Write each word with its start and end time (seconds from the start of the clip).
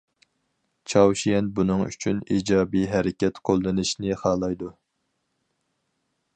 چاۋشيەن 0.93 1.49
بۇنىڭ 1.59 1.83
ئۈچۈن 1.89 2.23
ئىجابىي 2.37 2.87
ھەرىكەت 2.95 3.37
قوللىنىشنى 3.51 4.19
خالايدۇ. 4.25 4.75